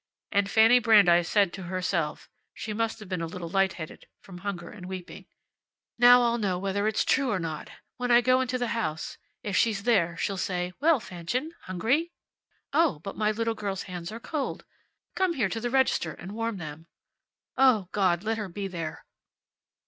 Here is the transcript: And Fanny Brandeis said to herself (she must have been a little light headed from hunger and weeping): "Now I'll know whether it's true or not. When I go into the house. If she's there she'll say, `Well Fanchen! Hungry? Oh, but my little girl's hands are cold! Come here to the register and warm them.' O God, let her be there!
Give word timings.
And 0.31 0.49
Fanny 0.49 0.79
Brandeis 0.79 1.29
said 1.29 1.53
to 1.53 1.61
herself 1.69 2.27
(she 2.55 2.73
must 2.73 2.97
have 2.97 3.07
been 3.07 3.21
a 3.21 3.27
little 3.27 3.49
light 3.49 3.73
headed 3.73 4.07
from 4.19 4.39
hunger 4.39 4.67
and 4.71 4.87
weeping): 4.87 5.27
"Now 5.99 6.23
I'll 6.23 6.39
know 6.39 6.57
whether 6.57 6.87
it's 6.87 7.05
true 7.05 7.29
or 7.29 7.37
not. 7.37 7.69
When 7.97 8.09
I 8.09 8.21
go 8.21 8.41
into 8.41 8.57
the 8.57 8.69
house. 8.69 9.19
If 9.43 9.55
she's 9.55 9.83
there 9.83 10.17
she'll 10.17 10.37
say, 10.37 10.73
`Well 10.81 10.99
Fanchen! 10.99 11.51
Hungry? 11.67 12.13
Oh, 12.73 12.97
but 13.03 13.15
my 13.15 13.29
little 13.31 13.53
girl's 13.53 13.83
hands 13.83 14.11
are 14.11 14.19
cold! 14.19 14.65
Come 15.13 15.33
here 15.35 15.49
to 15.49 15.61
the 15.61 15.69
register 15.69 16.13
and 16.15 16.31
warm 16.31 16.57
them.' 16.57 16.87
O 17.55 17.87
God, 17.91 18.23
let 18.23 18.39
her 18.39 18.49
be 18.49 18.67
there! 18.67 19.05